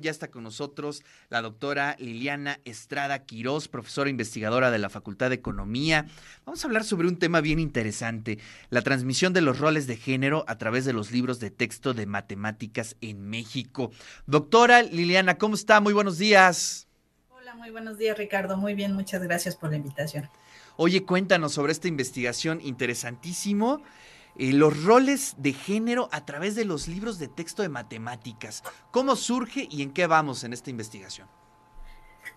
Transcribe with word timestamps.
Ya 0.00 0.10
está 0.10 0.30
con 0.30 0.42
nosotros 0.42 1.02
la 1.28 1.42
doctora 1.42 1.96
Liliana 1.98 2.60
Estrada 2.64 3.24
Quirós, 3.24 3.68
profesora 3.68 4.10
investigadora 4.10 4.70
de 4.70 4.78
la 4.78 4.88
Facultad 4.88 5.28
de 5.28 5.36
Economía. 5.36 6.06
Vamos 6.44 6.64
a 6.64 6.66
hablar 6.66 6.84
sobre 6.84 7.08
un 7.08 7.18
tema 7.18 7.40
bien 7.40 7.58
interesante, 7.58 8.38
la 8.70 8.82
transmisión 8.82 9.32
de 9.32 9.42
los 9.42 9.58
roles 9.58 9.86
de 9.86 9.96
género 9.96 10.44
a 10.48 10.58
través 10.58 10.84
de 10.84 10.92
los 10.92 11.12
libros 11.12 11.40
de 11.40 11.50
texto 11.50 11.94
de 11.94 12.06
matemáticas 12.06 12.96
en 13.00 13.28
México. 13.28 13.90
Doctora 14.26 14.82
Liliana, 14.82 15.38
¿cómo 15.38 15.54
está? 15.54 15.80
Muy 15.80 15.92
buenos 15.92 16.18
días. 16.18 16.88
Hola, 17.28 17.54
muy 17.54 17.70
buenos 17.70 17.98
días 17.98 18.16
Ricardo. 18.16 18.56
Muy 18.56 18.74
bien, 18.74 18.92
muchas 18.94 19.22
gracias 19.22 19.56
por 19.56 19.70
la 19.70 19.76
invitación. 19.76 20.28
Oye, 20.76 21.04
cuéntanos 21.04 21.52
sobre 21.52 21.72
esta 21.72 21.88
investigación 21.88 22.60
interesantísimo 22.62 23.82
eh, 24.36 24.52
los 24.52 24.84
roles 24.84 25.34
de 25.38 25.52
género 25.52 26.08
a 26.12 26.24
través 26.24 26.54
de 26.54 26.64
los 26.64 26.88
libros 26.88 27.18
de 27.18 27.28
texto 27.28 27.62
de 27.62 27.68
matemáticas. 27.68 28.62
¿Cómo 28.90 29.16
surge 29.16 29.66
y 29.70 29.82
en 29.82 29.92
qué 29.92 30.06
vamos 30.06 30.44
en 30.44 30.52
esta 30.52 30.70
investigación? 30.70 31.28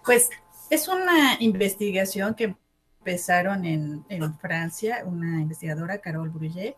Pues 0.03 0.29
es 0.69 0.87
una 0.87 1.37
investigación 1.39 2.35
que 2.35 2.55
empezaron 2.99 3.65
en, 3.65 4.05
Francia, 4.39 5.03
una 5.05 5.41
investigadora, 5.41 5.99
Carol 5.99 6.29
Bruyet, 6.29 6.75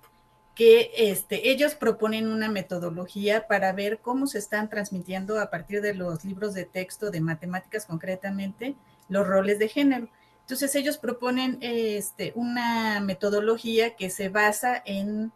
que 0.55 0.91
este, 0.95 1.49
ellos 1.49 1.75
proponen 1.75 2.27
una 2.27 2.49
metodología 2.49 3.45
para 3.47 3.73
ver 3.73 3.99
cómo 3.99 4.25
se 4.25 4.39
están 4.39 4.69
transmitiendo 4.69 5.39
a 5.39 5.49
partir 5.49 5.81
de 5.81 5.93
los 5.93 6.23
libros 6.23 6.53
de 6.53 6.65
texto 6.65 7.11
de 7.11 7.21
matemáticas 7.21 7.85
concretamente 7.85 8.75
los 9.09 9.27
roles 9.27 9.59
de 9.59 9.67
género. 9.67 10.07
Entonces 10.45 10.75
ellos 10.75 10.99
proponen 10.99 11.57
este, 11.61 12.31
una 12.35 12.99
metodología 12.99 13.95
que 13.95 14.11
se 14.11 14.29
basa 14.29 14.79
en, 14.85 15.31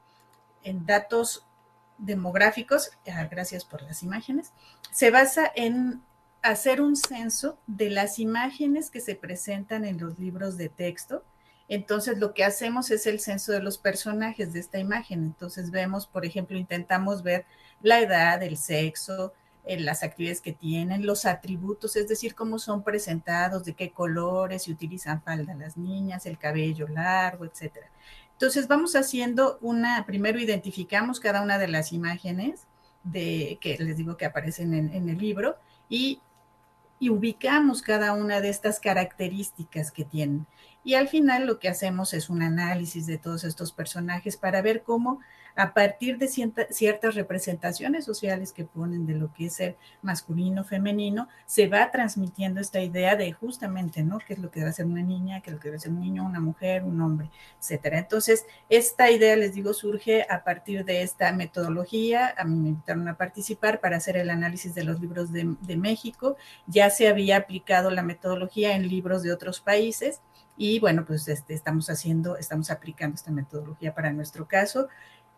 datos 0.85 1.47
demográficos, 1.97 2.91
ah, 3.11 3.25
gracias 3.25 3.65
por 3.65 3.81
las 3.81 4.03
imágenes, 4.03 4.51
se 4.91 5.09
basa 5.09 5.51
en 5.55 6.03
hacer 6.43 6.79
un 6.79 6.95
censo 6.95 7.57
de 7.65 7.89
las 7.89 8.19
imágenes 8.19 8.91
que 8.91 9.01
se 9.01 9.15
presentan 9.15 9.83
en 9.83 9.97
los 9.97 10.19
libros 10.19 10.57
de 10.57 10.69
texto. 10.69 11.23
Entonces 11.69 12.19
lo 12.19 12.35
que 12.35 12.43
hacemos 12.43 12.91
es 12.91 13.07
el 13.07 13.19
censo 13.19 13.51
de 13.51 13.63
los 13.63 13.79
personajes 13.79 14.53
de 14.53 14.59
esta 14.59 14.77
imagen. 14.77 15.23
Entonces 15.23 15.71
vemos, 15.71 16.05
por 16.05 16.23
ejemplo, 16.23 16.55
intentamos 16.55 17.23
ver 17.23 17.47
la 17.81 17.99
edad, 17.99 18.43
el 18.43 18.57
sexo, 18.57 19.33
las 19.65 20.03
actividades 20.03 20.41
que 20.41 20.53
tienen, 20.53 21.05
los 21.05 21.25
atributos, 21.25 21.95
es 21.95 22.07
decir, 22.07 22.33
cómo 22.33 22.59
son 22.59 22.83
presentados, 22.83 23.65
de 23.65 23.73
qué 23.73 23.91
colores, 23.91 24.63
si 24.63 24.71
utilizan 24.71 25.21
falda 25.21 25.53
las 25.53 25.77
niñas, 25.77 26.25
el 26.25 26.37
cabello 26.37 26.87
largo, 26.87 27.45
etcétera. 27.45 27.89
Entonces 28.31 28.67
vamos 28.67 28.95
haciendo 28.95 29.57
una, 29.61 30.05
primero 30.05 30.39
identificamos 30.39 31.19
cada 31.19 31.41
una 31.41 31.57
de 31.57 31.67
las 31.67 31.91
imágenes 31.91 32.67
de 33.03 33.57
que 33.61 33.77
les 33.77 33.97
digo 33.97 34.17
que 34.17 34.25
aparecen 34.25 34.73
en, 34.73 35.09
el 35.09 35.17
libro 35.17 35.57
y 35.89 36.21
ubicamos 37.01 37.81
cada 37.81 38.13
una 38.13 38.41
de 38.41 38.49
estas 38.49 38.79
características 38.79 39.91
que 39.91 40.05
tienen. 40.05 40.47
Y 40.83 40.93
al 40.93 41.09
final 41.09 41.45
lo 41.45 41.59
que 41.59 41.69
hacemos 41.69 42.13
es 42.13 42.29
un 42.29 42.41
análisis 42.41 43.05
de 43.05 43.17
todos 43.17 43.43
estos 43.43 43.71
personajes 43.71 44.37
para 44.37 44.61
ver 44.61 44.83
cómo 44.83 45.19
a 45.59 45.73
partir 45.73 46.17
de 46.17 46.29
ciertas 46.29 47.15
representaciones 47.15 48.05
sociales 48.05 48.53
que 48.53 48.63
ponen 48.63 49.05
de 49.05 49.15
lo 49.15 49.33
que 49.33 49.47
es 49.47 49.55
ser 49.55 49.75
masculino, 50.01 50.63
femenino, 50.63 51.27
se 51.45 51.67
va 51.67 51.91
transmitiendo 51.91 52.61
esta 52.61 52.81
idea 52.81 53.17
de 53.17 53.33
justamente, 53.33 54.01
¿no? 54.01 54.19
¿Qué 54.19 54.35
es 54.35 54.39
lo 54.39 54.51
que 54.51 54.61
debe 54.61 54.71
ser 54.71 54.85
una 54.85 55.01
niña? 55.01 55.41
¿Qué 55.41 55.49
es 55.49 55.55
lo 55.55 55.59
que 55.59 55.67
debe 55.67 55.79
ser 55.81 55.91
un 55.91 55.99
niño, 55.99 56.23
una 56.23 56.39
mujer, 56.39 56.85
un 56.85 57.01
hombre, 57.01 57.29
etcétera? 57.59 57.99
Entonces, 57.99 58.45
esta 58.69 59.11
idea, 59.11 59.35
les 59.35 59.53
digo, 59.53 59.73
surge 59.73 60.25
a 60.29 60.45
partir 60.45 60.85
de 60.85 61.01
esta 61.01 61.33
metodología. 61.33 62.33
A 62.37 62.45
mí 62.45 62.57
me 62.57 62.69
invitaron 62.69 63.09
a 63.09 63.17
participar 63.17 63.81
para 63.81 63.97
hacer 63.97 64.15
el 64.15 64.29
análisis 64.29 64.73
de 64.73 64.85
los 64.85 65.01
libros 65.01 65.33
de, 65.33 65.57
de 65.59 65.75
México. 65.75 66.37
Ya 66.67 66.89
se 66.89 67.09
había 67.09 67.35
aplicado 67.35 67.91
la 67.91 68.01
metodología 68.01 68.77
en 68.77 68.87
libros 68.87 69.23
de 69.23 69.33
otros 69.33 69.59
países 69.59 70.21
y 70.61 70.77
bueno, 70.81 71.05
pues 71.05 71.25
este, 71.29 71.53
estamos 71.53 71.89
haciendo, 71.89 72.35
estamos 72.35 72.69
aplicando 72.69 73.15
esta 73.15 73.31
metodología 73.31 73.95
para 73.95 74.11
nuestro 74.11 74.45
caso. 74.45 74.89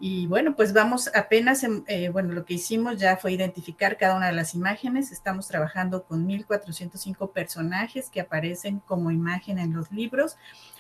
Y 0.03 0.25
bueno, 0.25 0.56
pues 0.56 0.73
vamos 0.73 1.12
apenas, 1.13 1.63
eh, 1.63 2.09
bueno, 2.09 2.34
lo 2.34 2.44
que 2.44 2.56
hicimos 2.56 2.97
ya 2.97 3.17
fue 3.17 3.34
identificar 3.34 3.97
cada 3.97 4.17
una 4.17 4.25
de 4.25 4.34
las 4.34 4.56
imágenes. 4.56 5.12
Estamos 5.12 5.47
trabajando 5.47 6.06
con 6.06 6.28
1.405 6.28 7.31
personajes 7.31 8.09
que 8.09 8.19
aparecen 8.19 8.79
como 8.79 9.11
imagen 9.11 9.59
en 9.59 9.73
los 9.73 9.91
libros. 9.91 10.38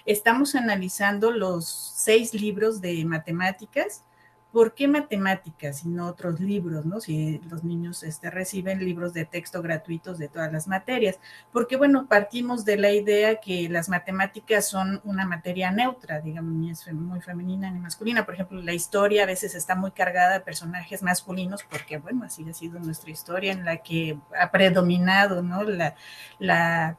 Estamos 0.07 0.55
analizando 0.55 1.29
los 1.29 1.69
seis 1.69 2.33
libros 2.33 2.81
de 2.81 3.05
matemáticas 3.05 4.03
¿por 4.51 4.73
qué 4.73 4.87
matemáticas 4.87 5.85
y 5.85 5.89
no 5.89 6.07
otros 6.07 6.39
libros, 6.39 6.85
no? 6.85 6.99
Si 6.99 7.39
los 7.49 7.63
niños 7.63 8.03
este, 8.03 8.29
reciben 8.29 8.79
libros 8.83 9.13
de 9.13 9.25
texto 9.25 9.61
gratuitos 9.61 10.17
de 10.17 10.27
todas 10.27 10.51
las 10.51 10.67
materias. 10.67 11.19
Porque, 11.53 11.77
bueno, 11.77 12.07
partimos 12.07 12.65
de 12.65 12.77
la 12.77 12.91
idea 12.91 13.39
que 13.39 13.69
las 13.69 13.87
matemáticas 13.87 14.67
son 14.67 15.01
una 15.05 15.25
materia 15.25 15.71
neutra, 15.71 16.19
digamos, 16.19 16.53
ni 16.53 16.71
es 16.71 16.91
muy 16.93 17.21
femenina 17.21 17.71
ni 17.71 17.79
masculina. 17.79 18.25
Por 18.25 18.33
ejemplo, 18.33 18.61
la 18.61 18.73
historia 18.73 19.23
a 19.23 19.27
veces 19.27 19.55
está 19.55 19.75
muy 19.75 19.91
cargada 19.91 20.33
de 20.33 20.41
personajes 20.41 21.01
masculinos 21.01 21.63
porque, 21.63 21.97
bueno, 21.97 22.25
así 22.25 22.47
ha 22.49 22.53
sido 22.53 22.79
nuestra 22.79 23.11
historia 23.11 23.53
en 23.53 23.63
la 23.63 23.77
que 23.77 24.19
ha 24.37 24.51
predominado, 24.51 25.41
¿no? 25.43 25.63
La, 25.63 25.95
la, 26.39 26.97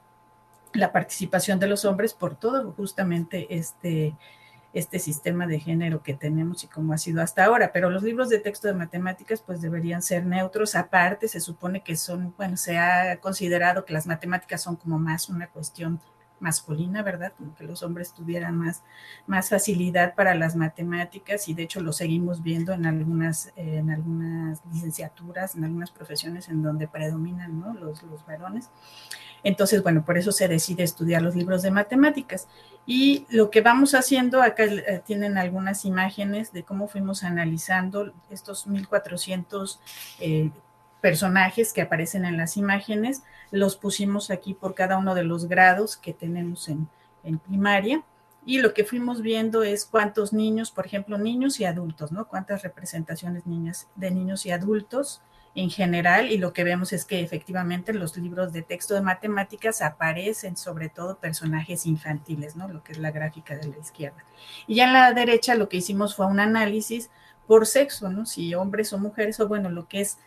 la 0.73 0.93
participación 0.93 1.59
de 1.59 1.67
los 1.67 1.85
hombres 1.85 2.15
por 2.15 2.35
todo 2.35 2.73
justamente 2.73 3.55
este 3.55 4.17
este 4.73 4.99
sistema 4.99 5.47
de 5.47 5.61
género 5.61 6.03
que 6.03 6.15
tenemos 6.15 6.65
y 6.65 6.67
cómo 6.67 6.93
ha 6.93 6.99
sido 6.99 7.23
hasta 7.23 7.45
ahora. 7.45 7.73
Pero 7.73 7.91
los 7.91 8.03
libros 8.03 8.29
de 8.29 8.39
texto 8.39 8.69
de 8.69 8.75
matemáticas 8.75 9.43
pues 9.43 9.61
deberían 9.61 10.03
ser 10.03 10.25
neutros. 10.25 10.75
Aparte, 10.75 11.29
se 11.29 11.41
supone 11.41 11.83
que 11.83 11.97
son, 11.97 12.35
bueno, 12.37 12.57
se 12.57 12.79
ha 12.79 13.19
considerado 13.21 13.85
que 13.85 13.93
las 13.93 14.07
matemáticas 14.07 14.63
son 14.63 14.77
como 14.77 14.99
más 14.99 15.29
una 15.29 15.49
cuestión 15.49 16.01
masculina, 16.43 17.03
¿verdad? 17.03 17.33
Como 17.39 17.55
que 17.55 17.65
los 17.65 17.83
hombres 17.83 18.13
tuvieran 18.13 18.59
más, 18.59 18.83
más 19.27 19.49
facilidad 19.49 20.15
para 20.15 20.35
las 20.35 20.57
matemáticas 20.57 21.49
y 21.49 21.55
de 21.55 21.63
hecho 21.63 21.81
lo 21.81 21.93
seguimos 21.93 22.43
viendo 22.43 22.73
en 22.73 22.85
algunas, 22.85 23.53
en 23.57 23.91
algunas 23.91 24.61
licenciaturas, 24.73 25.55
en 25.55 25.65
algunas 25.65 25.91
profesiones 25.91 26.49
en 26.49 26.63
donde 26.63 26.89
predominan 26.89 27.63
los, 27.81 28.03
los 28.03 28.27
varones. 28.27 28.71
Entonces, 29.45 29.83
bueno, 29.83 30.05
por 30.05 30.19
eso 30.19 30.31
se 30.33 30.49
decide 30.49 30.83
estudiar 30.83 31.23
los 31.23 31.35
libros 31.35 31.63
de 31.63 31.71
matemáticas. 31.71 32.49
Y 32.87 33.27
lo 33.29 33.51
que 33.51 33.61
vamos 33.61 33.95
haciendo, 33.95 34.43
acá 34.43 34.65
eh, 34.65 35.03
tienen 35.05 35.39
algunas 35.39 35.85
imágenes 35.85 36.53
de 36.53 36.65
cómo 36.65 36.89
fuimos 36.89 37.25
analizando 37.25 38.13
estos 38.31 38.67
1400 38.67 39.81
eh, 40.21 40.51
personajes 41.03 41.73
que 41.73 41.83
aparecen 41.83 42.25
en 42.25 42.39
las 42.39 42.57
imágenes, 42.57 43.25
los 43.51 43.77
pusimos 43.77 44.31
aquí 44.31 44.55
por 44.55 44.75
cada 44.75 44.97
uno 44.97 45.15
de 45.15 45.25
los 45.25 45.49
grados 45.49 45.99
que 45.99 46.15
tenemos 46.15 46.69
en, 46.69 46.89
primaria. 47.41 48.03
Y 48.47 48.61
lo 48.61 48.73
que 48.73 48.85
fuimos 48.85 49.21
viendo 49.21 49.63
es 49.63 49.85
cuántos 49.85 50.33
niños, 50.33 50.71
por 50.71 50.87
ejemplo, 50.87 51.19
niños 51.19 51.61
y 51.61 51.65
adultos, 51.65 52.11
¿no? 52.11 52.27
Cuántas 52.27 52.63
representaciones 52.63 53.47
niñas, 53.47 53.89
de 53.95 54.11
niños 54.11 54.47
y 54.47 54.53
adultos 54.53 55.21
en 55.55 55.71
general 55.71 56.31
y 56.33 56.39
lo 56.39 56.53
que 56.53 56.65
vemos 56.65 56.93
es 56.93 57.05
que 57.05 57.21
efectivamente 57.21 57.93
en 57.93 57.99
los 57.99 58.17
libros 58.17 58.53
de 58.53 58.63
texto 58.63 58.95
de 58.95 59.03
matemáticas 59.03 59.83
aparecen 59.83 60.57
sobre 60.57 60.89
todo 60.89 61.19
personajes 61.19 61.85
infantiles, 61.85 62.57
¿no? 62.57 62.69
Lo 62.69 62.83
que 62.83 62.93
es 62.93 62.99
la 62.99 63.11
gráfica 63.11 63.57
de 63.57 63.69
la 63.69 63.79
izquierda. 63.79 64.25
Y 64.67 64.77
ya 64.77 64.87
en 64.87 64.95
la 64.95 65.13
derecha 65.13 65.55
lo 65.55 65.69
que 65.69 65.77
hicimos 65.79 66.17
fue 66.17 66.27
un 66.27 66.41
análisis 66.41 67.11
por 67.47 67.67
sexo, 67.67 68.09
¿no? 68.09 68.25
Si 68.25 68.55
hombres 68.55 68.93
o 68.93 68.99
mujeres 68.99 69.39
o 69.41 69.49
bueno, 69.49 69.69
lo 69.69 69.89
que 69.89 70.01
es 70.01 70.19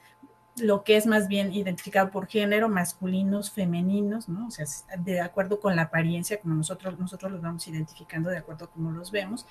lo 0.58 0.86
que 0.86 0.96
es 0.96 1.06
más 1.06 1.28
bien 1.28 1.54
identificado 1.54 2.12
por 2.12 2.28
género, 2.28 2.70
masculinos, 2.70 3.52
femeninos, 3.52 4.30
¿no? 4.30 4.48
O 4.48 4.52
sea, 4.52 4.66
de 5.00 5.20
acuerdo 5.20 5.60
con 5.60 5.76
la 5.76 5.84
apariencia, 5.84 6.40
como 6.40 6.56
nosotros, 6.56 6.98
nosotros 6.98 7.32
los 7.34 7.42
vamos 7.42 7.68
identificando 7.68 8.30
de 8.30 8.38
acuerdo 8.38 8.66
a 8.66 8.72
cómo 8.72 8.92
los 8.92 9.12
vemos, 9.12 9.46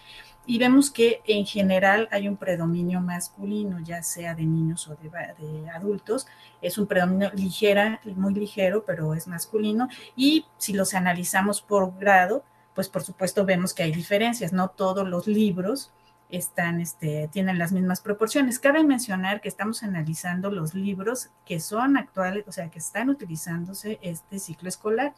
y 0.46 0.58
vemos 0.58 0.90
que 0.90 1.20
en 1.26 1.44
general 1.44 2.08
hay 2.10 2.26
un 2.26 2.38
predominio 2.38 3.02
masculino, 3.02 3.80
ya 3.80 4.02
sea 4.02 4.34
de 4.34 4.44
niños 4.44 4.88
o 4.88 4.96
de, 4.96 5.10
de 5.10 5.68
adultos, 5.70 6.26
es 6.62 6.78
un 6.78 6.86
predominio 6.86 7.30
ligera, 7.34 8.00
muy 8.16 8.32
ligero, 8.32 8.84
pero 8.86 9.14
es 9.14 9.28
masculino, 9.28 9.88
y 10.16 10.46
si 10.56 10.72
los 10.72 10.94
analizamos 10.94 11.60
por 11.60 11.98
grado, 11.98 12.44
pues 12.74 12.88
por 12.88 13.02
supuesto 13.02 13.44
vemos 13.44 13.74
que 13.74 13.82
hay 13.82 13.92
diferencias, 13.92 14.54
no 14.54 14.68
todos 14.68 15.06
los 15.06 15.26
libros 15.26 15.92
están, 16.30 16.80
este, 16.80 17.28
tienen 17.32 17.58
las 17.58 17.72
mismas 17.72 18.00
proporciones. 18.00 18.58
Cabe 18.58 18.82
mencionar 18.84 19.40
que 19.40 19.48
estamos 19.48 19.82
analizando 19.82 20.50
los 20.50 20.74
libros 20.74 21.30
que 21.44 21.60
son 21.60 21.96
actuales, 21.96 22.44
o 22.46 22.52
sea, 22.52 22.70
que 22.70 22.78
están 22.78 23.10
utilizándose 23.10 23.98
este 24.02 24.38
ciclo 24.38 24.68
escolar. 24.68 25.14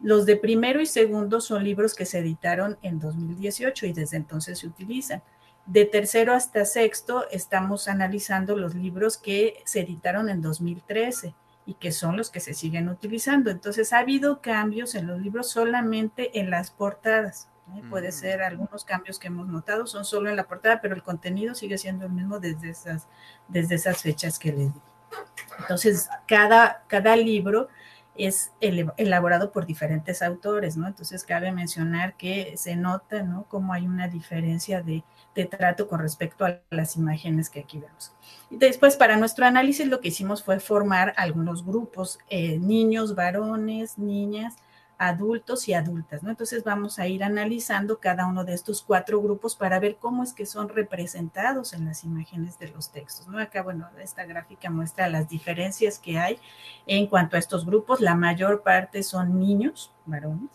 Los 0.00 0.26
de 0.26 0.36
primero 0.36 0.80
y 0.80 0.86
segundo 0.86 1.40
son 1.40 1.64
libros 1.64 1.94
que 1.94 2.04
se 2.04 2.18
editaron 2.18 2.78
en 2.82 2.98
2018 2.98 3.86
y 3.86 3.92
desde 3.92 4.18
entonces 4.18 4.58
se 4.58 4.66
utilizan. 4.66 5.22
De 5.64 5.84
tercero 5.84 6.32
hasta 6.32 6.64
sexto 6.64 7.28
estamos 7.30 7.88
analizando 7.88 8.56
los 8.56 8.74
libros 8.74 9.16
que 9.16 9.62
se 9.64 9.80
editaron 9.80 10.28
en 10.28 10.42
2013 10.42 11.34
y 11.66 11.74
que 11.74 11.90
son 11.90 12.16
los 12.16 12.30
que 12.30 12.40
se 12.40 12.54
siguen 12.54 12.88
utilizando. 12.88 13.50
Entonces 13.50 13.92
ha 13.92 13.98
habido 13.98 14.40
cambios 14.40 14.94
en 14.94 15.08
los 15.08 15.20
libros 15.20 15.50
solamente 15.50 16.38
en 16.38 16.50
las 16.50 16.70
portadas. 16.70 17.48
¿Eh? 17.74 17.82
Puede 17.88 18.12
ser 18.12 18.42
algunos 18.42 18.84
cambios 18.84 19.18
que 19.18 19.28
hemos 19.28 19.48
notado, 19.48 19.86
son 19.86 20.04
solo 20.04 20.30
en 20.30 20.36
la 20.36 20.44
portada, 20.44 20.80
pero 20.80 20.94
el 20.94 21.02
contenido 21.02 21.54
sigue 21.54 21.78
siendo 21.78 22.06
el 22.06 22.12
mismo 22.12 22.38
desde 22.38 22.70
esas, 22.70 23.08
desde 23.48 23.76
esas 23.76 24.02
fechas 24.02 24.38
que 24.38 24.52
les 24.52 24.72
di. 24.72 24.80
Entonces, 25.58 26.08
cada, 26.26 26.84
cada 26.88 27.16
libro 27.16 27.68
es 28.18 28.52
elaborado 28.60 29.52
por 29.52 29.66
diferentes 29.66 30.22
autores, 30.22 30.76
¿no? 30.76 30.86
Entonces, 30.86 31.24
cabe 31.24 31.52
mencionar 31.52 32.16
que 32.16 32.54
se 32.56 32.76
nota, 32.76 33.22
¿no? 33.22 33.44
Cómo 33.48 33.72
hay 33.72 33.86
una 33.86 34.08
diferencia 34.08 34.82
de, 34.82 35.04
de 35.34 35.44
trato 35.44 35.86
con 35.86 36.00
respecto 36.00 36.44
a 36.44 36.60
las 36.70 36.96
imágenes 36.96 37.50
que 37.50 37.60
aquí 37.60 37.78
vemos. 37.78 38.12
Y 38.50 38.56
después, 38.56 38.96
para 38.96 39.16
nuestro 39.16 39.44
análisis, 39.44 39.86
lo 39.86 40.00
que 40.00 40.08
hicimos 40.08 40.42
fue 40.42 40.60
formar 40.60 41.14
algunos 41.16 41.64
grupos, 41.64 42.18
eh, 42.30 42.58
niños, 42.58 43.14
varones, 43.14 43.98
niñas, 43.98 44.56
adultos 44.98 45.68
y 45.68 45.74
adultas, 45.74 46.22
¿no? 46.22 46.30
Entonces 46.30 46.64
vamos 46.64 46.98
a 46.98 47.06
ir 47.06 47.22
analizando 47.22 47.98
cada 48.00 48.26
uno 48.26 48.44
de 48.44 48.54
estos 48.54 48.82
cuatro 48.82 49.20
grupos 49.20 49.54
para 49.54 49.78
ver 49.78 49.96
cómo 49.96 50.22
es 50.22 50.32
que 50.32 50.46
son 50.46 50.68
representados 50.68 51.72
en 51.72 51.84
las 51.84 52.04
imágenes 52.04 52.58
de 52.58 52.68
los 52.68 52.90
textos, 52.90 53.28
¿no? 53.28 53.38
Acá, 53.38 53.62
bueno, 53.62 53.88
esta 53.98 54.24
gráfica 54.24 54.70
muestra 54.70 55.08
las 55.08 55.28
diferencias 55.28 55.98
que 55.98 56.18
hay 56.18 56.38
en 56.86 57.06
cuanto 57.06 57.36
a 57.36 57.38
estos 57.38 57.66
grupos. 57.66 58.00
La 58.00 58.14
mayor 58.14 58.62
parte 58.62 59.02
son 59.02 59.38
niños, 59.38 59.92
varones, 60.06 60.50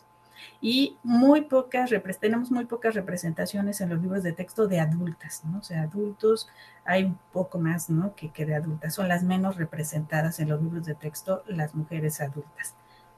y 0.59 0.97
muy 1.03 1.41
pocas, 1.41 1.91
tenemos 2.19 2.51
muy 2.51 2.65
pocas 2.65 2.95
representaciones 2.95 3.81
en 3.81 3.89
los 3.89 4.01
libros 4.01 4.23
de 4.23 4.33
texto 4.33 4.67
de 4.67 4.79
adultas, 4.79 5.43
¿no? 5.45 5.59
O 5.59 5.63
sea, 5.63 5.83
adultos 5.83 6.49
hay 6.85 7.03
un 7.03 7.19
poco 7.31 7.59
más, 7.59 7.89
¿no? 7.89 8.15
Que, 8.15 8.31
que 8.31 8.45
de 8.45 8.55
adultas. 8.55 8.95
Son 8.95 9.07
las 9.07 9.23
menos 9.23 9.57
representadas 9.57 10.39
en 10.39 10.49
los 10.49 10.61
libros 10.61 10.85
de 10.85 10.95
texto 10.95 11.43
las 11.47 11.75
mujeres 11.75 12.21
adultas. 12.21 12.75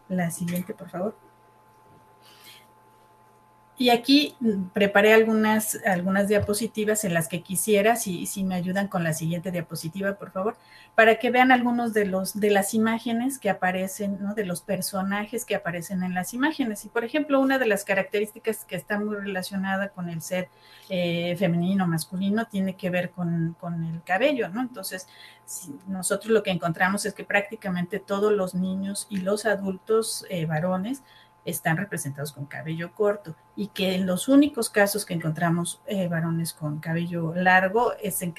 La 0.10 0.32
siguiente, 0.32 0.74
por 0.74 0.90
favor. 0.90 1.16
Y 3.76 3.90
aquí 3.90 4.36
preparé 4.74 5.14
algunas, 5.14 5.80
algunas 5.86 6.28
diapositivas 6.28 7.04
en 7.06 7.14
las 7.16 7.28
que 7.28 7.42
quisiera, 7.42 7.96
si, 7.96 8.28
si 8.28 8.44
me 8.44 8.54
ayudan 8.54 8.88
con 8.88 9.04
la 9.04 9.14
siguiente 9.14 9.52
diapositiva, 9.52 10.14
por 10.14 10.32
favor, 10.32 10.58
para 10.94 11.16
que 11.16 11.32
vean 11.32 11.52
algunos 11.52 11.92
de, 11.92 12.06
los, 12.06 12.40
de 12.40 12.52
las 12.52 12.76
imágenes 12.76 13.40
que 13.40 13.50
aparecen, 13.50 14.20
¿no? 14.22 14.36
de 14.36 14.46
los 14.46 14.62
personajes 14.62 15.44
que 15.44 15.56
aparecen 15.56 16.04
en 16.04 16.14
las 16.14 16.36
imágenes. 16.36 16.86
Y, 16.86 16.90
por 16.90 17.04
ejemplo, 17.04 17.40
una 17.40 17.58
de 17.58 17.66
las 17.66 17.84
características 17.84 18.64
que 18.64 18.76
está 18.76 19.00
muy 19.00 19.16
relacionada 19.16 19.90
con 19.90 20.08
el 20.08 20.22
ser 20.22 20.50
eh, 20.90 21.36
femenino, 21.40 21.88
masculino, 21.88 22.46
tiene 22.46 22.76
que 22.76 22.92
ver 22.92 23.10
con, 23.10 23.56
con 23.60 23.84
el 23.86 24.04
cabello, 24.04 24.50
¿no? 24.50 24.62
Entonces, 24.62 25.08
nosotros 25.88 26.32
lo 26.32 26.44
que 26.44 26.52
encontramos 26.52 27.06
es 27.06 27.14
que 27.14 27.24
prácticamente 27.24 28.00
todos 28.00 28.32
los 28.32 28.54
niños 28.54 29.08
y 29.10 29.18
los 29.18 29.46
adultos 29.46 30.26
eh, 30.30 30.46
varones 30.46 31.02
están 31.46 31.78
representados 31.78 32.32
con 32.32 32.46
cabello 32.46 32.94
corto 32.94 33.36
y 33.56 33.68
que 33.68 33.96
en 33.96 34.06
los 34.06 34.28
únicos 34.28 34.70
casos 34.70 35.06
que 35.06 35.14
encontramos 35.14 35.82
eh, 35.86 36.08
varones 36.08 36.54
con 36.54 36.80
cabello 36.80 37.34
largo 37.36 37.94
es 38.02 38.22
en, 38.22 38.34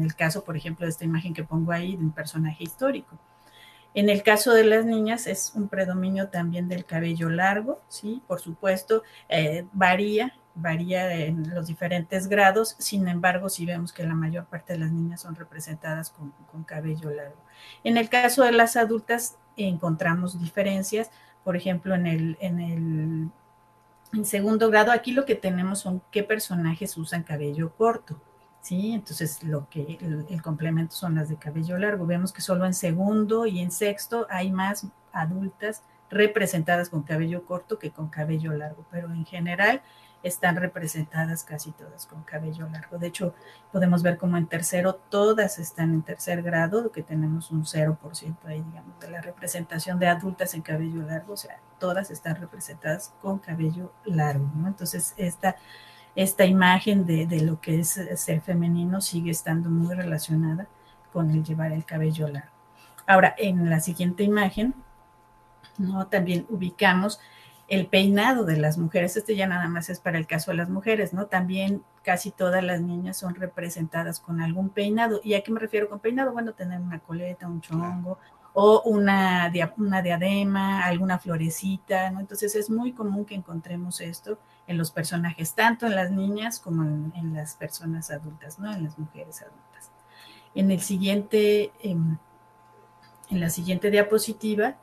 el 0.00 0.14
caso, 0.14 0.44
por 0.44 0.56
ejemplo, 0.56 0.86
de 0.86 0.90
esta 0.90 1.04
imagen 1.04 1.34
que 1.34 1.44
pongo 1.44 1.72
ahí 1.72 1.96
de 1.96 2.04
un 2.04 2.12
personaje 2.12 2.64
histórico. 2.64 3.18
En 3.92 4.08
el 4.08 4.22
caso 4.24 4.52
de 4.52 4.64
las 4.64 4.84
niñas 4.84 5.26
es 5.26 5.52
un 5.54 5.68
predominio 5.68 6.28
también 6.28 6.68
del 6.68 6.84
cabello 6.84 7.28
largo, 7.28 7.80
sí, 7.88 8.22
por 8.26 8.40
supuesto, 8.40 9.04
eh, 9.28 9.66
varía, 9.72 10.34
varía 10.56 11.12
en 11.14 11.54
los 11.54 11.68
diferentes 11.68 12.26
grados, 12.26 12.74
sin 12.78 13.06
embargo, 13.06 13.48
si 13.48 13.66
vemos 13.66 13.92
que 13.92 14.04
la 14.04 14.14
mayor 14.14 14.46
parte 14.46 14.72
de 14.72 14.80
las 14.80 14.90
niñas 14.90 15.20
son 15.20 15.36
representadas 15.36 16.10
con 16.10 16.64
cabello 16.64 17.10
largo. 17.10 17.44
En 17.84 17.96
el 17.96 18.08
caso 18.08 18.42
de 18.42 18.52
las 18.52 18.76
adultas 18.76 19.38
encontramos 19.56 20.40
diferencias, 20.40 21.10
por 21.44 21.56
ejemplo, 21.56 21.94
en 21.94 22.06
el, 22.06 22.36
en 22.40 22.60
el 22.60 23.30
en 24.14 24.24
segundo 24.24 24.70
grado, 24.70 24.92
aquí 24.92 25.12
lo 25.12 25.24
que 25.24 25.34
tenemos 25.34 25.80
son 25.80 26.02
qué 26.10 26.22
personajes 26.22 26.96
usan 26.96 27.24
cabello 27.24 27.74
corto, 27.76 28.20
¿sí? 28.60 28.92
Entonces, 28.92 29.42
lo 29.42 29.68
que 29.68 29.98
el, 30.28 30.42
complemento 30.42 30.94
son 30.94 31.16
las 31.16 31.28
de 31.28 31.36
cabello 31.36 31.78
largo. 31.78 32.06
Vemos 32.06 32.32
que 32.32 32.40
solo 32.40 32.64
en 32.64 32.74
segundo 32.74 33.46
y 33.46 33.60
en 33.60 33.70
sexto 33.72 34.26
hay 34.30 34.52
más 34.52 34.86
adultas 35.12 35.82
representadas 36.10 36.88
con 36.88 37.02
cabello 37.02 37.44
corto 37.44 37.78
que 37.78 37.90
con 37.90 38.08
cabello 38.08 38.52
largo, 38.52 38.84
pero 38.90 39.10
en 39.12 39.24
general 39.24 39.82
están 40.24 40.56
representadas 40.56 41.44
casi 41.44 41.70
todas 41.72 42.06
con 42.06 42.22
cabello 42.22 42.66
largo. 42.68 42.98
De 42.98 43.08
hecho, 43.08 43.34
podemos 43.70 44.02
ver 44.02 44.16
como 44.16 44.38
en 44.38 44.46
tercero 44.46 44.94
todas 44.94 45.58
están 45.58 45.92
en 45.92 46.02
tercer 46.02 46.42
grado, 46.42 46.90
que 46.90 47.02
tenemos 47.02 47.50
un 47.50 47.64
0% 47.64 48.36
ahí, 48.46 48.62
digamos, 48.62 48.98
de 48.98 49.10
la 49.10 49.20
representación 49.20 49.98
de 49.98 50.08
adultas 50.08 50.54
en 50.54 50.62
cabello 50.62 51.02
largo, 51.02 51.34
o 51.34 51.36
sea, 51.36 51.60
todas 51.78 52.10
están 52.10 52.36
representadas 52.36 53.12
con 53.20 53.38
cabello 53.38 53.92
largo, 54.06 54.50
¿no? 54.56 54.66
Entonces, 54.66 55.12
esta, 55.18 55.56
esta 56.16 56.46
imagen 56.46 57.04
de, 57.04 57.26
de 57.26 57.42
lo 57.42 57.60
que 57.60 57.80
es 57.80 58.00
ser 58.16 58.40
femenino 58.40 59.02
sigue 59.02 59.30
estando 59.30 59.68
muy 59.68 59.94
relacionada 59.94 60.66
con 61.12 61.30
el 61.30 61.44
llevar 61.44 61.72
el 61.72 61.84
cabello 61.84 62.28
largo. 62.28 62.50
Ahora, 63.06 63.34
en 63.36 63.68
la 63.68 63.80
siguiente 63.80 64.24
imagen, 64.24 64.74
¿no? 65.76 66.06
También 66.06 66.46
ubicamos 66.48 67.20
el 67.68 67.86
peinado 67.86 68.44
de 68.44 68.56
las 68.56 68.78
mujeres. 68.78 69.16
Este 69.16 69.36
ya 69.36 69.46
nada 69.46 69.68
más 69.68 69.88
es 69.88 70.00
para 70.00 70.18
el 70.18 70.26
caso 70.26 70.50
de 70.50 70.56
las 70.56 70.68
mujeres, 70.68 71.12
¿no? 71.12 71.26
También 71.26 71.82
casi 72.02 72.30
todas 72.30 72.62
las 72.62 72.80
niñas 72.80 73.16
son 73.16 73.34
representadas 73.34 74.20
con 74.20 74.40
algún 74.40 74.70
peinado. 74.70 75.20
¿Y 75.24 75.34
a 75.34 75.42
qué 75.42 75.50
me 75.52 75.60
refiero 75.60 75.88
con 75.88 76.00
peinado? 76.00 76.32
Bueno, 76.32 76.52
tener 76.52 76.80
una 76.80 76.98
coleta, 76.98 77.46
un 77.46 77.60
chongo 77.60 78.18
o 78.52 78.82
una, 78.82 79.52
una 79.78 80.02
diadema, 80.02 80.84
alguna 80.84 81.18
florecita, 81.18 82.10
¿no? 82.10 82.20
Entonces 82.20 82.54
es 82.54 82.70
muy 82.70 82.92
común 82.92 83.24
que 83.24 83.34
encontremos 83.34 84.00
esto 84.00 84.38
en 84.66 84.78
los 84.78 84.92
personajes, 84.92 85.54
tanto 85.54 85.86
en 85.86 85.96
las 85.96 86.10
niñas 86.12 86.60
como 86.60 86.84
en, 86.84 87.34
las 87.34 87.56
personas 87.56 88.10
adultas, 88.10 88.58
¿no? 88.58 88.72
En 88.72 88.84
las 88.84 88.98
mujeres 88.98 89.42
adultas. 89.42 89.90
En 90.54 90.70
el 90.70 90.80
siguiente, 90.80 91.72
em, 91.82 92.16
en 93.30 93.40
la 93.40 93.50
siguiente 93.50 93.90
diapositiva, 93.90 94.76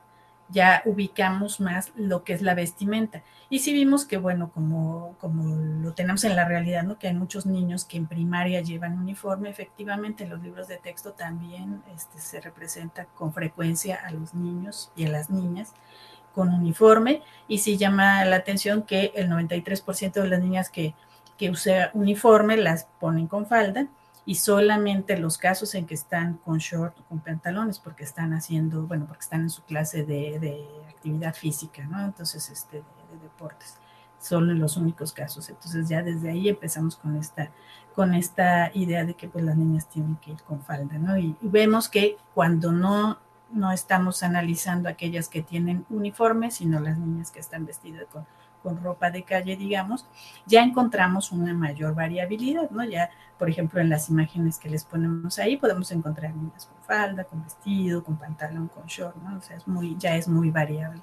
ya 0.52 0.82
ubicamos 0.86 1.60
más 1.60 1.92
lo 1.96 2.24
que 2.24 2.34
es 2.34 2.42
la 2.42 2.54
vestimenta. 2.54 3.24
Y 3.50 3.60
sí 3.60 3.74
vimos 3.74 4.06
que, 4.06 4.18
bueno, 4.18 4.52
como, 4.54 5.16
como 5.20 5.56
lo 5.84 5.94
tenemos 5.94 6.24
en 6.24 6.36
la 6.36 6.46
realidad, 6.46 6.84
¿no? 6.84 7.00
Que 7.00 7.08
hay 7.08 7.14
muchos 7.14 7.46
niños 7.46 7.86
que 7.86 7.98
en 7.98 8.08
primaria 8.08 8.62
llevan 8.62 8.98
uniforme, 8.98 9.50
efectivamente 9.50 10.24
en 10.24 10.30
los 10.30 10.42
libros 10.42 10.68
de 10.68 10.78
texto 10.78 11.14
también 11.14 11.82
este, 11.96 12.20
se 12.20 12.42
representa 12.42 13.06
con 13.06 13.34
frecuencia 13.34 13.96
a 13.96 14.12
los 14.12 14.34
niños 14.34 14.92
y 14.96 15.06
a 15.06 15.10
las 15.10 15.30
niñas 15.30 15.74
con 16.34 16.50
uniforme. 16.50 17.22
Y 17.48 17.60
sí 17.60 17.78
llama 17.78 18.24
la 18.26 18.38
atención 18.38 18.84
que 18.84 19.12
el 19.16 19.30
93% 19.30 20.14
de 20.14 20.28
las 20.28 20.42
niñas 20.42 20.70
que, 20.70 20.94
que 21.38 21.50
usa 21.50 21.92
uniforme 21.94 22.58
las 22.58 22.88
ponen 23.00 23.28
con 23.28 23.46
falda 23.46 23.88
y 24.26 24.36
solamente 24.36 25.18
los 25.18 25.38
casos 25.38 25.74
en 25.76 25.86
que 25.86 25.96
están 25.96 26.38
con 26.38 26.60
short 26.60 27.00
o 27.00 27.04
con 27.06 27.20
pantalones 27.20 27.80
porque 27.80 28.04
están 28.04 28.34
haciendo, 28.34 28.86
bueno, 28.86 29.06
porque 29.08 29.24
están 29.24 29.42
en 29.42 29.50
su 29.50 29.64
clase 29.64 30.04
de, 30.04 30.68
actividad 30.90 31.34
física, 31.34 31.84
¿no? 31.86 32.00
Entonces, 32.04 32.48
este, 32.50 32.78
de, 32.78 33.20
deportes, 33.24 33.78
son 34.20 34.60
los 34.60 34.78
únicos 34.78 35.12
casos. 35.12 35.50
Entonces 35.50 35.90
ya 35.90 36.04
desde 36.04 36.30
ahí 36.30 36.48
empezamos 36.48 36.96
con 36.96 37.18
esta, 37.18 37.50
con 37.96 38.14
esta 38.14 38.70
idea 38.76 39.04
de 39.04 39.16
que 39.16 39.28
pues 39.28 39.44
las 39.44 39.58
niñas 39.58 39.90
tienen 39.90 40.16
que 40.18 40.32
ir 40.32 40.44
con 40.44 40.62
falda, 40.62 41.00
¿no? 41.00 41.18
Y, 41.18 41.36
y 41.42 41.48
vemos 41.48 41.90
que 41.90 42.18
cuando 42.36 42.72
no, 42.72 43.18
no 43.52 43.72
estamos 43.72 44.22
analizando 44.22 44.88
aquellas 44.90 45.28
que 45.28 45.42
tienen 45.42 45.86
uniforme, 45.90 46.52
sino 46.52 46.80
las 46.80 47.00
niñas 47.00 47.32
que 47.32 47.40
están 47.40 47.66
vestidas 47.66 48.06
con 48.12 48.28
con 48.62 48.82
ropa 48.84 49.12
de 49.12 49.24
calle, 49.24 49.56
digamos, 49.56 50.06
ya 50.46 50.64
encontramos 50.64 51.32
una 51.32 51.54
mayor 51.54 51.96
variabilidad, 51.96 52.70
¿no? 52.70 52.84
Ya, 52.84 53.10
por 53.38 53.50
ejemplo, 53.50 53.82
en 53.82 53.90
las 53.90 54.10
imágenes 54.10 54.58
que 54.58 54.70
les 54.70 54.84
ponemos 54.84 55.40
ahí, 55.40 55.58
podemos 55.58 55.92
encontrar 55.92 56.36
niñas 56.36 56.66
con 56.68 56.84
falda, 56.84 57.24
con 57.24 57.44
vestido, 57.44 58.04
con 58.04 58.18
pantalón, 58.18 58.68
con 58.68 58.86
short, 58.86 59.16
¿no? 59.18 59.38
O 59.38 59.42
sea, 59.42 59.58
es 59.58 59.68
muy, 59.68 59.98
ya 59.98 60.16
es 60.16 60.28
muy 60.28 60.52
variable. 60.52 61.02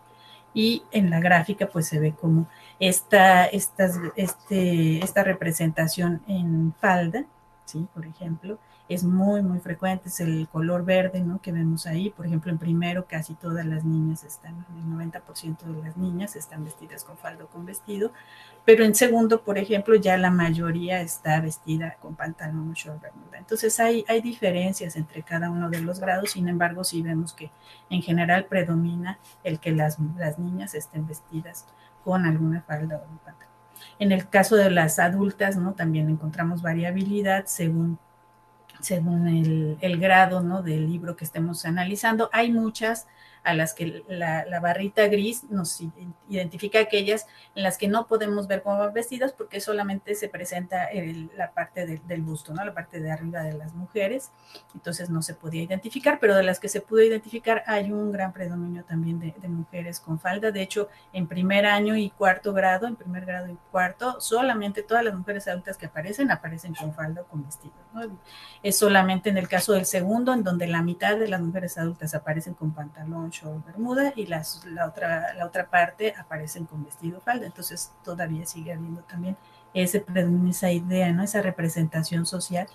Y 0.55 0.83
en 0.93 1.11
la 1.11 1.21
gráfica, 1.21 1.69
pues 1.69 1.87
se 1.87 1.99
ve 1.99 2.13
como 2.13 2.49
esta, 2.81 3.47
esta, 3.47 3.91
este, 4.17 5.05
esta 5.05 5.23
representación 5.23 6.23
en 6.27 6.75
falda, 6.81 7.25
¿sí? 7.69 7.87
Por 7.95 8.07
ejemplo, 8.07 8.59
es 8.89 9.05
muy, 9.05 9.43
muy 9.43 9.61
frecuente, 9.61 10.09
es 10.09 10.21
el 10.21 10.49
color 10.49 10.85
verde, 10.85 11.21
¿no? 11.21 11.41
Que 11.41 11.53
vemos 11.53 11.87
ahí, 11.87 12.11
por 12.11 12.27
ejemplo, 12.27 12.51
en 12.51 12.59
primero 12.59 13.07
casi 13.07 13.35
todas 13.35 13.67
las 13.67 13.85
niñas 13.85 14.25
están, 14.25 14.67
el 14.77 14.85
90% 14.85 15.59
de 15.59 15.83
las 15.83 15.97
niñas 15.97 16.37
están 16.37 16.65
vestidas 16.65 17.05
con 17.05 17.19
falda 17.19 17.45
o 17.45 17.49
con 17.49 17.67
vestido, 17.67 18.13
pero 18.65 18.85
en 18.85 18.95
segundo, 18.95 19.43
por 19.43 19.59
ejemplo, 19.59 19.95
ya 19.95 20.17
la 20.17 20.31
mayoría 20.31 21.01
está 21.01 21.41
vestida 21.41 21.97
con 22.01 22.17
pantalón 22.17 22.71
o 22.71 22.75
short 22.75 23.01
bermuda. 23.01 23.39
Entonces 23.39 23.79
hay, 23.81 24.05
hay 24.09 24.21
diferencias 24.21 24.97
entre 24.97 25.23
cada 25.23 25.51
uno 25.51 25.69
de 25.69 25.81
los 25.81 26.01
grados, 26.01 26.31
sin 26.31 26.49
embargo, 26.49 26.85
sí 26.85 27.03
vemos 27.03 27.33
que 27.35 27.51
en 27.91 28.03
general 28.03 28.47
predomina 28.47 29.19
el 29.45 29.61
que 29.61 29.73
las, 29.73 29.99
las 30.17 30.39
niñas 30.39 30.75
estén 30.75 31.07
vestidas 31.07 31.67
con 32.05 32.25
alguna 32.25 32.63
falda 32.63 32.97
o 32.97 33.11
un 33.11 33.19
pantalón. 33.19 33.58
En 33.99 34.13
el 34.13 34.29
caso 34.29 34.57
de 34.57 34.71
las 34.71 34.99
adultas, 34.99 35.57
¿no? 35.57 35.75
También 35.75 36.09
encontramos 36.09 36.63
variabilidad 36.63 37.47
según 37.47 37.99
según 38.81 39.27
el, 39.81 39.99
grado 39.99 40.41
¿no? 40.41 40.63
del 40.63 40.89
libro 40.89 41.17
que 41.17 41.25
estemos 41.25 41.65
analizando. 41.65 42.31
Hay 42.33 42.53
muchas 42.53 43.07
a 43.45 43.55
las 43.55 43.75
que 43.75 44.05
la, 44.09 44.45
la, 44.45 44.61
barrita 44.61 45.07
gris 45.09 45.45
nos 45.51 45.81
identifica 46.29 46.81
aquellas 46.81 47.27
en 47.55 47.63
las 47.63 47.79
que 47.79 47.89
no 47.89 48.07
podemos 48.07 48.47
ver 48.47 48.63
cómo 48.63 48.79
van 48.79 48.93
vestidas 48.93 49.33
porque 49.33 49.61
solamente 49.61 50.15
se 50.15 50.29
presenta 50.29 50.87
el, 50.87 51.31
la 51.37 51.53
parte 51.53 51.87
de, 51.87 52.01
del 52.07 52.23
busto, 52.23 52.53
¿no? 52.53 52.65
la 52.65 52.75
parte 52.75 53.01
de 53.01 53.11
arriba 53.11 53.43
de 53.43 53.55
las 53.55 53.75
mujeres, 53.75 54.31
entonces 54.75 55.11
no 55.11 55.23
se 55.23 55.35
podía 55.35 55.63
identificar, 55.63 56.19
pero 56.21 56.35
de 56.35 56.43
las 56.43 56.61
que 56.61 56.69
se 56.69 56.81
pudo 56.81 57.03
identificar 57.03 57.63
hay 57.67 57.93
un 57.93 58.13
gran 58.13 58.33
predominio 58.33 58.85
también 58.85 59.19
de, 59.19 59.35
de 59.37 59.49
mujeres 59.49 60.01
con 60.01 60.19
falda, 60.19 60.51
de 60.51 60.63
hecho 60.63 60.89
en 61.13 61.27
primer 61.27 61.67
año 61.67 61.97
y 61.97 62.11
cuarto 62.11 62.53
grado, 62.53 62.87
en 62.87 62.97
primer 62.97 63.25
grado 63.25 63.49
y 63.49 63.57
cuarto, 63.71 64.21
solamente 64.21 64.83
todas 64.83 65.05
las 65.05 65.15
mujeres 65.15 65.49
adultas 65.49 65.77
que 65.77 65.87
aparecen 65.87 66.31
aparecen 66.31 66.75
con 66.75 66.93
falda 66.93 67.23
o 67.23 67.27
con 67.27 67.45
vestido, 67.45 67.75
¿no? 67.95 68.19
es 68.63 68.77
solamente 68.77 69.31
en 69.31 69.39
el 69.39 69.49
caso 69.49 69.73
del 69.73 69.87
segundo 69.87 70.33
en 70.33 70.43
donde 70.43 70.67
la 70.67 70.83
mitad 70.83 71.17
de 71.17 71.29
las 71.29 71.41
mujeres 71.41 71.79
adultas 71.79 72.15
aparecen 72.15 72.55
con 72.55 72.73
pantalón, 72.73 73.28
bermuda 73.67 74.13
y 74.17 74.27
la, 74.27 74.43
otra, 74.87 75.35
la 75.35 75.47
otra 75.47 75.69
parte 75.69 76.15
aparecen 76.17 76.67
con 76.67 76.85
vestido 76.85 77.21
falda. 77.21 77.47
Entonces 77.47 77.93
todavía 78.05 78.47
sigue 78.47 78.73
habiendo 78.73 79.03
también 79.03 79.37
ese, 79.75 80.05
esa 80.49 80.73
idea, 80.73 81.13
¿no? 81.13 81.23
esa 81.23 81.43
representación 81.43 82.27
social 82.27 82.67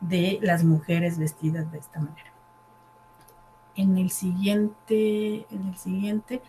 de 0.00 0.38
las 0.42 0.64
mujeres 0.64 1.18
vestidas 1.18 1.70
de 1.70 1.78
esta 1.78 2.00
manera. 2.00 2.32
En 3.76 3.98
el 3.98 4.10
siguiente, 4.10 5.46
en 5.50 5.68
el 5.68 5.76
siguiente, 5.76 6.42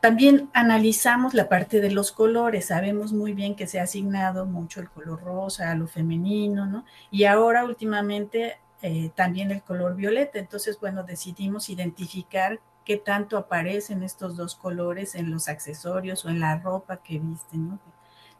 también 0.00 0.50
analizamos 0.52 1.32
la 1.32 1.48
parte 1.48 1.80
de 1.80 1.90
los 1.90 2.12
colores. 2.12 2.66
Sabemos 2.66 3.14
muy 3.14 3.32
bien 3.32 3.54
que 3.54 3.66
se 3.66 3.80
ha 3.80 3.84
asignado 3.84 4.44
mucho 4.44 4.80
el 4.80 4.90
color 4.90 5.22
rosa 5.22 5.70
a 5.70 5.74
lo 5.74 5.86
femenino, 5.86 6.66
¿no? 6.66 6.84
Y 7.10 7.24
ahora 7.24 7.64
últimamente 7.64 8.58
eh, 8.86 9.10
también 9.14 9.50
el 9.50 9.62
color 9.62 9.96
violeta. 9.96 10.38
Entonces, 10.38 10.78
bueno, 10.78 11.04
decidimos 11.04 11.70
identificar 11.70 12.60
qué 12.84 12.98
tanto 12.98 13.38
aparecen 13.38 14.02
estos 14.02 14.36
dos 14.36 14.56
colores 14.56 15.14
en 15.14 15.30
los 15.30 15.48
accesorios 15.48 16.26
o 16.26 16.28
en 16.28 16.38
la 16.38 16.58
ropa 16.58 16.98
que 16.98 17.18
visten, 17.18 17.80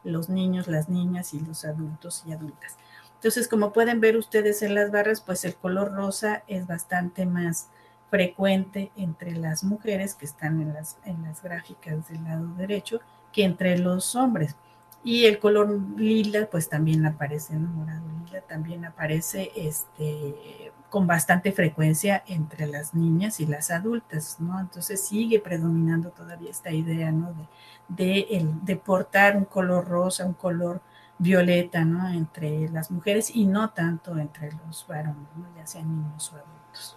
los 0.03 0.29
niños, 0.29 0.69
las 0.69 0.91
niñas 0.91 1.33
y 1.33 1.41
los 1.41 1.65
adultos 1.65 2.25
y 2.27 2.33
adultas. 2.35 2.77
Entonces, 3.15 3.49
como 3.49 3.73
pueden 3.73 4.01
ver 4.01 4.19
ustedes 4.19 4.61
en 4.61 4.75
las 4.75 4.91
barras, 4.91 5.23
pues 5.23 5.47
el 5.47 5.55
color 5.55 5.95
rosa 5.95 6.45
es 6.47 6.67
bastante 6.67 7.25
más 7.25 7.71
frecuente 8.11 8.93
entre 8.97 9.33
las 9.33 9.65
mujeres 9.65 10.15
que 10.15 10.27
están 10.27 10.61
en 10.61 10.75
las, 10.75 10.99
en 11.07 11.23
las 11.23 11.43
gráficas 11.43 12.07
del 12.11 12.23
lado 12.23 12.49
derecho 12.59 13.01
que 13.33 13.45
entre 13.45 13.79
los 13.79 14.15
hombres. 14.15 14.57
Y 15.05 15.27
el 15.27 15.39
color 15.39 15.79
lila, 15.99 16.49
pues 16.51 16.69
también 16.69 17.05
aparece, 17.07 17.55
¿no? 17.55 17.69
morado 17.69 18.03
lila, 18.25 18.41
también 18.41 18.85
aparece 18.87 19.53
este, 19.55 20.73
con 20.89 21.07
bastante 21.07 21.53
frecuencia 21.53 22.25
entre 22.27 22.67
las 22.67 22.95
niñas 22.95 23.39
y 23.41 23.47
las 23.47 23.71
adultas, 23.71 24.41
¿no? 24.41 24.59
Entonces 24.59 25.07
sigue 25.07 25.41
predominando 25.41 26.11
todavía 26.11 26.51
esta 26.51 26.71
idea, 26.71 27.13
¿no? 27.13 27.35
De, 27.35 27.49
de, 27.89 28.21
el, 28.31 28.65
de 28.65 28.77
portar 28.77 29.37
un 29.37 29.45
color 29.45 29.87
rosa, 29.87 30.25
un 30.25 30.35
color 30.35 30.81
violeta, 31.19 31.85
¿no? 31.85 32.09
Entre 32.09 32.69
las 32.71 32.91
mujeres 32.91 33.35
y 33.35 33.47
no 33.47 33.71
tanto 33.71 34.19
entre 34.19 34.53
los 34.53 34.87
varones, 34.89 35.29
¿no? 35.37 35.47
Ya 35.57 35.67
sean 35.67 35.89
niños 35.89 36.33
o 36.33 36.37
adultos. 36.37 36.97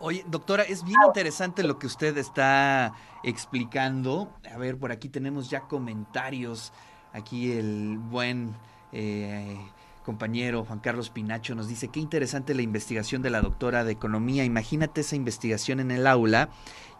Oye, 0.00 0.24
doctora, 0.28 0.62
es 0.62 0.84
bien 0.84 1.00
interesante 1.06 1.64
lo 1.64 1.78
que 1.78 1.88
usted 1.88 2.16
está 2.18 2.94
explicando. 3.24 4.32
A 4.52 4.56
ver, 4.56 4.78
por 4.78 4.92
aquí 4.92 5.08
tenemos 5.08 5.50
ya 5.50 5.62
comentarios. 5.62 6.72
Aquí 7.12 7.50
el 7.50 7.98
buen 7.98 8.54
eh, 8.92 9.58
compañero 10.04 10.64
Juan 10.64 10.78
Carlos 10.78 11.10
Pinacho 11.10 11.54
nos 11.54 11.66
dice, 11.66 11.88
qué 11.88 12.00
interesante 12.00 12.54
la 12.54 12.62
investigación 12.62 13.22
de 13.22 13.30
la 13.30 13.40
doctora 13.40 13.82
de 13.82 13.92
Economía. 13.92 14.44
Imagínate 14.44 15.00
esa 15.00 15.16
investigación 15.16 15.80
en 15.80 15.90
el 15.90 16.06
aula 16.06 16.48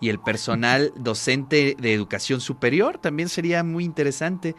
y 0.01 0.09
el 0.09 0.19
personal 0.19 0.93
docente 0.97 1.77
de 1.79 1.95
educación 1.95 2.41
superior, 2.41 2.99
también 2.99 3.29
sería 3.29 3.63
muy 3.63 3.85
interesante. 3.85 4.57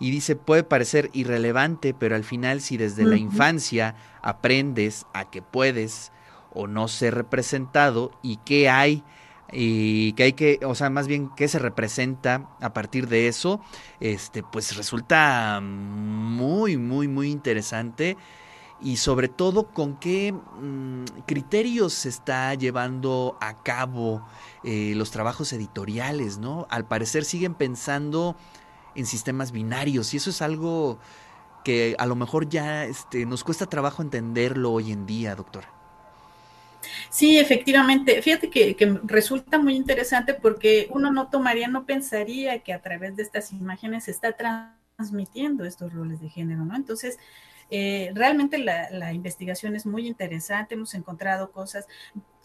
Y 0.00 0.10
dice, 0.10 0.34
puede 0.34 0.64
parecer 0.64 1.10
irrelevante, 1.12 1.94
pero 1.94 2.16
al 2.16 2.24
final 2.24 2.60
si 2.60 2.76
desde 2.76 3.04
la 3.04 3.16
infancia 3.16 3.94
aprendes 4.22 5.06
a 5.12 5.30
que 5.30 5.42
puedes 5.42 6.10
o 6.54 6.66
no 6.66 6.88
ser 6.88 7.14
representado 7.14 8.12
y 8.22 8.36
qué 8.38 8.68
hay 8.68 9.04
y 9.52 10.14
que 10.14 10.22
hay 10.22 10.32
que, 10.32 10.60
o 10.64 10.74
sea, 10.74 10.88
más 10.90 11.06
bien 11.06 11.30
qué 11.36 11.46
se 11.46 11.58
representa 11.58 12.48
a 12.60 12.72
partir 12.72 13.06
de 13.08 13.28
eso, 13.28 13.60
este, 14.00 14.42
pues 14.42 14.76
resulta 14.76 15.60
muy, 15.62 16.78
muy, 16.78 17.06
muy 17.06 17.30
interesante 17.30 18.16
y 18.80 18.96
sobre 18.96 19.28
todo 19.28 19.68
con 19.68 19.96
qué 19.96 20.32
mmm, 20.32 21.04
criterios 21.26 21.92
se 21.92 22.08
está 22.08 22.54
llevando 22.54 23.36
a 23.40 23.62
cabo 23.62 24.26
eh, 24.64 24.94
los 24.96 25.10
trabajos 25.10 25.52
editoriales, 25.52 26.38
¿no? 26.38 26.66
Al 26.70 26.86
parecer 26.86 27.24
siguen 27.24 27.54
pensando 27.54 28.34
en 28.94 29.06
sistemas 29.06 29.52
binarios 29.52 30.14
y 30.14 30.16
eso 30.16 30.30
es 30.30 30.42
algo 30.42 30.98
que 31.64 31.94
a 31.98 32.06
lo 32.06 32.16
mejor 32.16 32.48
ya 32.48 32.84
este, 32.84 33.24
nos 33.24 33.44
cuesta 33.44 33.66
trabajo 33.66 34.02
entenderlo 34.02 34.72
hoy 34.72 34.90
en 34.90 35.06
día, 35.06 35.36
doctora. 35.36 35.81
Sí, 37.10 37.38
efectivamente. 37.38 38.20
Fíjate 38.22 38.50
que, 38.50 38.76
resulta 39.04 39.58
muy 39.58 39.74
interesante 39.76 40.34
porque 40.34 40.88
uno 40.90 41.12
no 41.12 41.28
tomaría, 41.28 41.68
no 41.68 41.86
pensaría 41.86 42.60
que 42.60 42.72
a 42.72 42.82
través 42.82 43.16
de 43.16 43.22
estas 43.22 43.52
imágenes 43.52 44.04
se 44.04 44.10
está 44.10 44.36
transmitiendo 44.96 45.64
estos 45.64 45.92
roles 45.92 46.20
de 46.20 46.28
género, 46.28 46.64
¿no? 46.64 46.76
Entonces, 46.76 47.18
eh, 47.70 48.10
realmente 48.14 48.58
la, 48.58 48.90
la, 48.90 49.12
investigación 49.12 49.74
es 49.76 49.86
muy 49.86 50.06
interesante, 50.06 50.74
hemos 50.74 50.94
encontrado 50.94 51.52
cosas. 51.52 51.86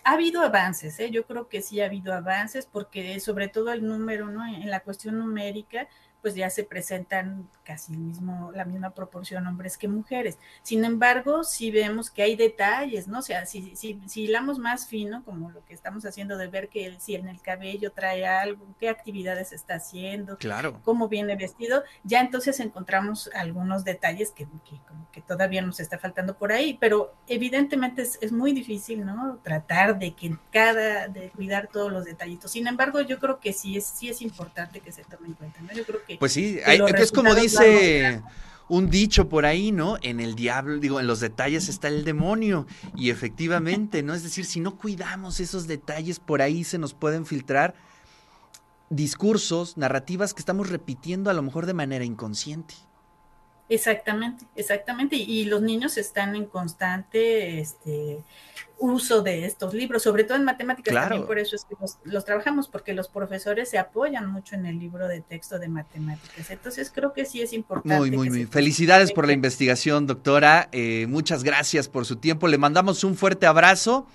Ha 0.04 0.14
habido 0.14 0.42
avances, 0.42 1.00
¿eh? 1.00 1.12
yo 1.12 1.26
creo 1.26 1.50
que 1.50 1.62
sí 1.62 1.82
ha 1.82 1.86
habido 1.86 2.14
avances 2.14 2.66
porque 2.66 3.20
sobre 3.20 3.50
todo 3.50 3.74
el 3.74 3.86
número, 3.86 4.30
¿no? 4.30 4.46
En 4.46 4.70
la 4.70 4.80
cuestión 4.80 5.18
numérica, 5.20 5.90
pues 6.22 6.36
ya 6.36 6.50
se 6.50 6.64
presentan 6.64 7.48
casi 7.64 7.94
el 7.94 8.00
mismo, 8.00 8.52
la 8.54 8.66
misma 8.66 8.92
proporción 8.92 9.46
hombres 9.48 9.78
que 9.78 9.88
mujeres. 9.88 10.38
Sin 10.64 10.86
embargo, 10.86 11.44
si 11.44 11.72
vemos 11.72 12.10
que 12.10 12.24
hay 12.24 12.36
detalles, 12.36 13.08
¿no? 13.08 13.20
O 13.20 13.22
sea, 13.22 13.46
si, 13.46 13.76
si, 13.76 14.00
si 14.08 14.24
hilamos 14.24 14.58
más 14.58 14.88
fino, 14.88 15.24
como 15.24 15.52
lo 15.52 15.64
que 15.66 15.74
estamos 15.74 16.06
haciendo 16.06 16.38
de 16.38 16.48
ver 16.48 16.70
que 16.70 16.98
si 17.00 17.16
en 17.16 17.28
el 17.28 17.42
cabello 17.42 17.92
trae 17.92 18.26
algo, 18.26 18.66
qué 18.80 18.90
actividades 18.90 19.52
está 19.52 19.76
haciendo, 19.76 20.38
claro. 20.38 20.82
cómo 20.84 21.08
viene 21.08 21.36
vestido, 21.36 21.84
ya 22.04 22.22
entonces 22.22 22.60
encontramos 22.60 23.30
algunos 23.34 23.84
detalles 23.84 24.32
que, 24.32 24.46
que, 24.46 24.80
que 25.12 25.22
todavía 25.22 25.62
nos 25.62 25.80
está 25.80 25.98
faltando 25.98 26.38
por 26.38 26.52
ahí, 26.52 26.78
pero 26.80 27.14
evidentemente 27.28 28.02
es, 28.02 28.18
es, 28.22 28.32
muy 28.32 28.54
difícil, 28.54 29.06
¿no? 29.06 29.40
Tratar 29.44 30.00
de 30.00 30.14
que 30.14 30.38
cada, 30.52 31.08
de 31.08 31.30
cuidar 31.30 31.68
todos 31.68 31.92
los 31.92 32.06
detallitos. 32.06 32.52
Sin 32.52 32.68
embargo, 32.68 33.02
yo 33.02 33.20
creo 33.20 33.40
que 33.40 33.54
sí 33.54 33.78
es, 33.78 33.86
sí 33.86 34.10
es 34.10 34.22
importante 34.22 34.80
que 34.80 34.92
se 34.92 35.04
tome 35.04 35.28
en 35.28 35.34
cuenta, 35.34 35.62
¿no? 35.62 35.74
Yo 35.74 35.86
creo 35.86 36.06
que 36.08 36.18
pues 36.18 36.32
sí, 36.32 36.60
hay, 36.66 36.80
es 36.98 37.12
como 37.12 37.36
dice 37.36 38.22
un 38.70 38.90
dicho 38.90 39.30
por 39.30 39.46
ahí, 39.46 39.72
¿no? 39.72 39.98
En 40.02 40.20
el 40.20 40.36
diablo, 40.36 40.78
digo, 40.78 41.00
en 41.00 41.08
los 41.08 41.20
detalles 41.20 41.70
está 41.70 41.88
el 41.88 42.04
demonio. 42.04 42.66
Y 42.96 43.10
efectivamente, 43.10 44.04
¿no? 44.04 44.14
Es 44.14 44.24
decir, 44.24 44.46
si 44.46 44.60
no 44.60 44.78
cuidamos 44.78 45.40
esos 45.40 45.68
detalles, 45.68 46.20
por 46.20 46.42
ahí 46.42 46.64
se 46.64 46.78
nos 46.78 46.94
pueden 46.94 47.26
filtrar 47.26 47.76
discursos, 48.90 49.78
narrativas 49.78 50.34
que 50.34 50.40
estamos 50.40 50.70
repitiendo 50.70 51.30
a 51.30 51.34
lo 51.34 51.42
mejor 51.42 51.66
de 51.66 51.74
manera 51.74 52.06
inconsciente. 52.06 52.76
Exactamente, 53.70 54.46
exactamente. 54.56 55.16
Y, 55.16 55.42
y 55.42 55.46
los 55.46 55.62
niños 55.62 55.98
están 55.98 56.36
en 56.36 56.46
constante 56.46 57.60
este, 57.60 58.24
uso 58.80 59.22
de 59.22 59.46
estos 59.46 59.74
libros, 59.74 60.04
sobre 60.04 60.24
todo 60.24 60.38
en 60.38 60.44
matemáticas. 60.44 60.92
Claro. 60.92 61.10
También 61.10 61.28
por 61.28 61.40
eso 61.40 61.56
es 61.56 61.66
que 61.66 61.76
los, 61.80 61.98
los, 62.04 62.26
trabajamos, 62.26 62.68
porque 62.68 62.94
los 62.94 63.08
profesores 63.08 63.70
se 63.70 63.78
apoyan 63.78 64.32
mucho 64.32 64.56
en 64.56 64.66
el 64.66 64.80
libro 64.80 65.08
de 65.08 65.22
texto 65.22 65.60
de 65.60 65.68
matemáticas. 65.68 66.50
Entonces 66.50 66.92
creo 66.94 67.14
que 67.14 67.26
sí 67.26 67.42
es 67.42 67.54
importante. 67.54 67.98
Muy, 67.98 68.12
muy, 68.12 68.30
muy. 68.30 68.46
Felicidades 68.46 69.12
por 69.12 69.26
la 69.26 69.34
investigación, 69.34 70.08
doctora. 70.08 70.70
Eh, 70.72 71.06
muchas 71.08 71.44
gracias 71.44 71.88
por 71.88 72.06
su 72.06 72.18
tiempo. 72.18 72.48
Le 72.48 72.58
mandamos 72.58 73.04
un 73.04 73.16
fuerte 73.16 73.46
abrazo 73.46 74.08